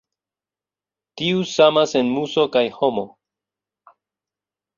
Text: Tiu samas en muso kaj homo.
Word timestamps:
Tiu 1.21 1.43
samas 1.49 1.93
en 2.01 2.09
muso 2.15 2.47
kaj 2.57 2.65
homo. 2.79 3.05